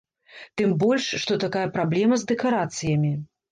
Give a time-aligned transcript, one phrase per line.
[0.61, 3.15] Тым больш, што такая праблема з дэкарацыямі.